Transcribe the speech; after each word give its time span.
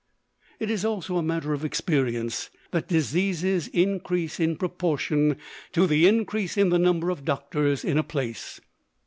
It 0.59 0.71
is 0.71 0.83
also 0.83 1.17
a 1.17 1.21
matter 1.21 1.53
of 1.53 1.63
experience 1.63 2.49
that 2.71 2.87
diseases 2.87 3.67
increase 3.67 4.39
in 4.39 4.55
proportion 4.57 5.37
to 5.73 5.85
the 5.85 6.07
increase 6.07 6.57
in 6.57 6.69
the 6.69 6.79
number 6.79 7.11
of 7.11 7.23
doctors 7.23 7.85
in 7.85 7.99
a 7.99 8.03
place. 8.03 8.59